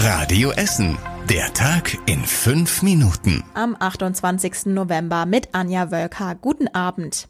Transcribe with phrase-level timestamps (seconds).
[0.00, 0.96] Radio Essen.
[1.28, 3.42] Der Tag in fünf Minuten.
[3.54, 4.66] Am 28.
[4.66, 6.36] November mit Anja Wölker.
[6.36, 7.26] Guten Abend.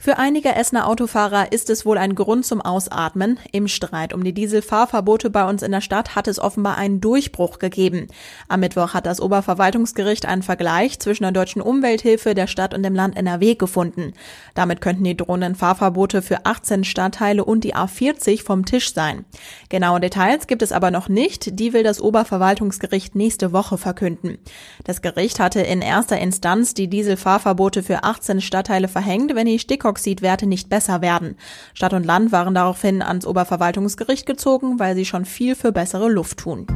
[0.00, 3.40] Für einige Essener Autofahrer ist es wohl ein Grund zum Ausatmen.
[3.50, 7.58] Im Streit um die Dieselfahrverbote bei uns in der Stadt hat es offenbar einen Durchbruch
[7.58, 8.06] gegeben.
[8.46, 12.94] Am Mittwoch hat das Oberverwaltungsgericht einen Vergleich zwischen der deutschen Umwelthilfe, der Stadt und dem
[12.94, 14.12] Land NRW gefunden.
[14.54, 19.24] Damit könnten die drohenden Fahrverbote für 18 Stadtteile und die A40 vom Tisch sein.
[19.68, 21.58] Genaue Details gibt es aber noch nicht.
[21.58, 24.38] Die will das Oberverwaltungsgericht nächste Woche verkünden.
[24.84, 29.87] Das Gericht hatte in erster Instanz die Dieselfahrverbote für 18 Stadtteile verhängt, wenn die Stickoxid
[29.88, 31.36] Stickoxidwerte nicht besser werden.
[31.72, 36.38] Stadt und Land waren daraufhin ans Oberverwaltungsgericht gezogen, weil sie schon viel für bessere Luft
[36.40, 36.66] tun.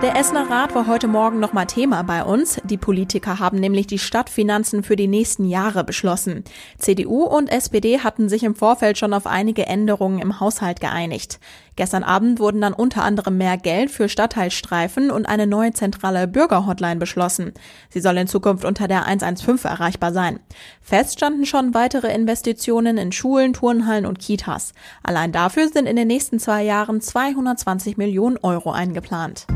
[0.00, 2.60] Der Essener Rat war heute Morgen nochmal Thema bei uns.
[2.62, 6.44] Die Politiker haben nämlich die Stadtfinanzen für die nächsten Jahre beschlossen.
[6.78, 11.40] CDU und SPD hatten sich im Vorfeld schon auf einige Änderungen im Haushalt geeinigt.
[11.74, 17.00] Gestern Abend wurden dann unter anderem mehr Geld für Stadtteilstreifen und eine neue zentrale Bürgerhotline
[17.00, 17.52] beschlossen.
[17.88, 20.38] Sie soll in Zukunft unter der 115 erreichbar sein.
[20.80, 24.74] Fest standen schon weitere Investitionen in Schulen, Turnhallen und Kitas.
[25.02, 29.48] Allein dafür sind in den nächsten zwei Jahren 220 Millionen Euro eingeplant.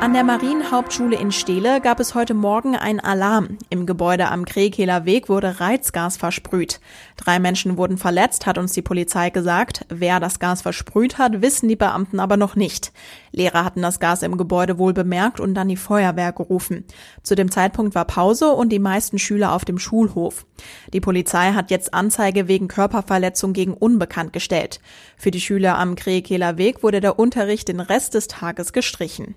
[0.00, 3.58] An der Marienhauptschule in Steele gab es heute Morgen einen Alarm.
[3.68, 6.80] Im Gebäude am Krekeler Weg wurde Reizgas versprüht.
[7.18, 9.84] Drei Menschen wurden verletzt, hat uns die Polizei gesagt.
[9.90, 12.92] Wer das Gas versprüht hat, wissen die Beamten aber noch nicht.
[13.30, 16.86] Lehrer hatten das Gas im Gebäude wohl bemerkt und dann die Feuerwehr gerufen.
[17.22, 20.46] Zu dem Zeitpunkt war Pause und die meisten Schüler auf dem Schulhof.
[20.94, 24.80] Die Polizei hat jetzt Anzeige wegen Körperverletzung gegen Unbekannt gestellt.
[25.18, 29.34] Für die Schüler am Krekeler Weg wurde der Unterricht den Rest des Tages gestrichen.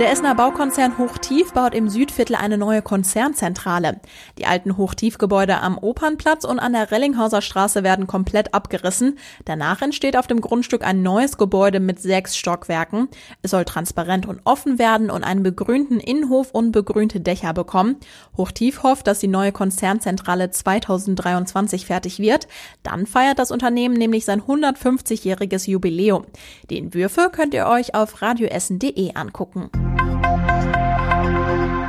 [0.00, 4.00] Der Essener Baukonzern Hochtief baut im Südviertel eine neue Konzernzentrale.
[4.38, 9.16] Die alten Hochtiefgebäude am Opernplatz und an der Rellinghauser Straße werden komplett abgerissen.
[9.44, 13.06] Danach entsteht auf dem Grundstück ein neues Gebäude mit sechs Stockwerken.
[13.42, 17.94] Es soll transparent und offen werden und einen begrünten Innenhof und begrünte Dächer bekommen.
[18.36, 22.48] Hochtief hofft, dass die neue Konzernzentrale 2023 fertig wird.
[22.82, 26.24] Dann feiert das Unternehmen nämlich sein 150-jähriges Jubiläum.
[26.68, 29.70] Die Entwürfe könnt ihr euch auf radioessen.de angucken.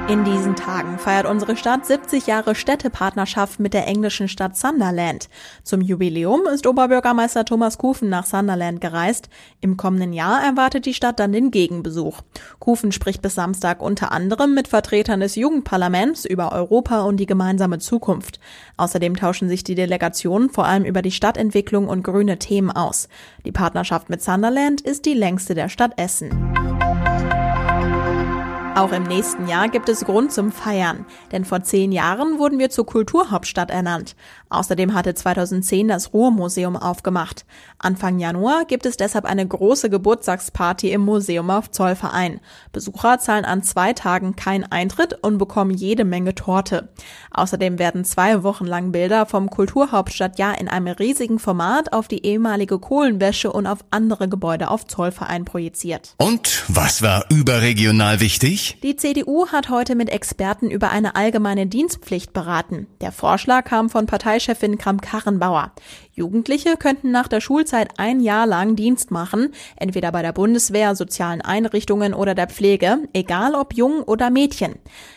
[0.08, 5.30] In diesen Tagen feiert unsere Stadt 70 Jahre Städtepartnerschaft mit der englischen Stadt Sunderland.
[5.64, 9.30] Zum Jubiläum ist Oberbürgermeister Thomas Kufen nach Sunderland gereist.
[9.62, 12.22] Im kommenden Jahr erwartet die Stadt dann den Gegenbesuch.
[12.60, 17.80] Kufen spricht bis Samstag unter anderem mit Vertretern des Jugendparlaments über Europa und die gemeinsame
[17.80, 18.40] Zukunft.
[18.78, 23.10] Außerdem tauschen sich die Delegationen vor allem über die Stadtentwicklung und grüne Themen aus.
[23.44, 26.75] Die Partnerschaft mit Sunderland ist die längste der Stadt Essen.
[28.76, 32.70] Auch im nächsten Jahr gibt es Grund zum Feiern, denn vor zehn Jahren wurden wir
[32.70, 34.18] zur Kulturhauptstadt ernannt.
[34.50, 37.46] Außerdem hatte 2010 das Ruhrmuseum aufgemacht.
[37.80, 42.42] Anfang Januar gibt es deshalb eine große Geburtstagsparty im Museum auf Zollverein.
[42.74, 46.90] Besucher zahlen an zwei Tagen keinen Eintritt und bekommen jede Menge Torte.
[47.32, 52.78] Außerdem werden zwei Wochen lang Bilder vom Kulturhauptstadtjahr in einem riesigen Format auf die ehemalige
[52.78, 56.14] Kohlenwäsche und auf andere Gebäude auf Zollverein projiziert.
[56.18, 58.65] Und was war überregional wichtig?
[58.84, 62.88] Die CDU hat heute mit Experten über eine allgemeine Dienstpflicht beraten.
[63.02, 65.72] Der Vorschlag kam von Parteichefin Kramp-Karrenbauer.
[66.14, 71.42] Jugendliche könnten nach der Schulzeit ein Jahr lang Dienst machen, entweder bei der Bundeswehr, sozialen
[71.42, 74.76] Einrichtungen oder der Pflege, egal ob jung oder Mädchen.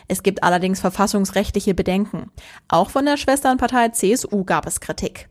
[0.09, 2.31] Es gibt allerdings verfassungsrechtliche Bedenken.
[2.69, 5.29] Auch von der Schwesternpartei CSU gab es Kritik.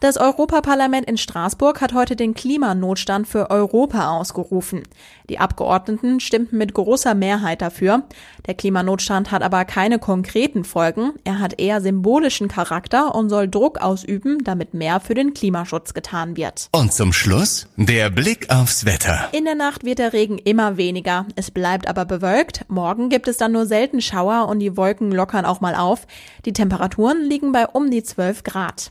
[0.00, 4.82] Das Europaparlament in Straßburg hat heute den Klimanotstand für Europa ausgerufen.
[5.30, 8.02] Die Abgeordneten stimmten mit großer Mehrheit dafür.
[8.46, 11.12] Der Klimanotstand hat aber keine konkreten Folgen.
[11.24, 16.36] Er hat eher symbolischen Charakter und soll Druck ausüben, damit mehr für den Klimaschutz getan
[16.36, 16.68] wird.
[16.72, 19.28] Und zum Schluss der Blick aufs Wetter.
[19.32, 21.26] In der Nacht wird der Regen immer weniger.
[21.36, 22.66] Es bleibt aber bewölkt.
[22.68, 26.06] Morgen gibt es dann nur selten Schauer und die Wolken lockern auch mal auf.
[26.44, 28.90] Die Temperaturen liegen bei um die 12 Grad.